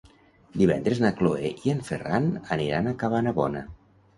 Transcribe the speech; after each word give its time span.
Divendres 0.61 1.01
na 1.03 1.11
Cloè 1.19 1.51
i 1.67 1.73
en 1.75 1.83
Ferran 1.91 2.27
aniran 2.57 2.89
a 2.89 2.95
Cabanabona. 3.05 3.63